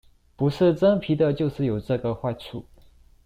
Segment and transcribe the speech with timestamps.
[0.35, 2.65] 不是真皮的就是有這個壞處！